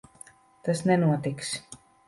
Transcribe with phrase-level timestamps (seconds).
[0.69, 1.55] Tas nenotiks.